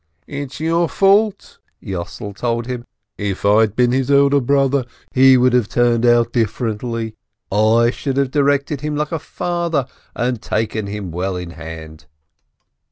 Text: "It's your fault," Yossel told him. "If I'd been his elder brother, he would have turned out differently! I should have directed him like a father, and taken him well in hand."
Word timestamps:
"It's 0.25 0.59
your 0.59 0.89
fault," 0.89 1.59
Yossel 1.79 2.33
told 2.35 2.65
him. 2.65 2.85
"If 3.19 3.45
I'd 3.45 3.75
been 3.75 3.91
his 3.91 4.09
elder 4.09 4.39
brother, 4.41 4.85
he 5.13 5.37
would 5.37 5.53
have 5.53 5.69
turned 5.69 6.07
out 6.07 6.33
differently! 6.33 7.13
I 7.51 7.91
should 7.91 8.17
have 8.17 8.31
directed 8.31 8.81
him 8.81 8.95
like 8.95 9.11
a 9.11 9.19
father, 9.19 9.85
and 10.15 10.41
taken 10.41 10.87
him 10.87 11.11
well 11.11 11.35
in 11.35 11.51
hand." 11.51 12.07